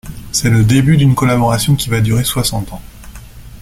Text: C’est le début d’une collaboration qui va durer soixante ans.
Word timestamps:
C’est 0.31 0.49
le 0.49 0.63
début 0.63 0.97
d’une 0.97 1.13
collaboration 1.13 1.75
qui 1.75 1.89
va 1.91 2.01
durer 2.01 2.23
soixante 2.23 2.73
ans. 2.73 2.81